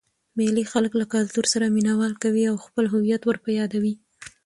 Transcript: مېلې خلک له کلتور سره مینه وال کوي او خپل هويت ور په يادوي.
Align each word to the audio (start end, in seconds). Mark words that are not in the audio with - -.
مېلې 0.37 0.63
خلک 0.71 0.91
له 1.01 1.05
کلتور 1.13 1.45
سره 1.53 1.65
مینه 1.75 1.93
وال 1.99 2.13
کوي 2.23 2.43
او 2.51 2.55
خپل 2.65 2.85
هويت 2.93 3.21
ور 3.25 3.37
په 3.45 3.49
يادوي. 3.59 3.93